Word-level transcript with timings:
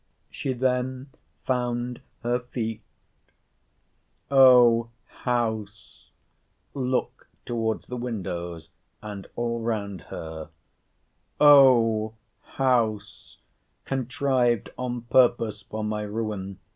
She 0.31 0.53
then 0.53 1.11
found 1.45 2.01
her 2.23 2.39
feet—O 2.39 4.89
house 5.05 6.09
[look 6.73 7.27
towards 7.45 7.85
the 7.85 7.97
windows, 7.97 8.69
and 9.03 9.27
all 9.35 9.59
round 9.61 10.01
her, 10.09 10.49
O 11.39 12.15
house,] 12.41 13.37
contrived 13.85 14.71
on 14.75 15.01
purpose 15.01 15.61
for 15.61 15.83
my 15.83 16.01
ruin! 16.01 16.57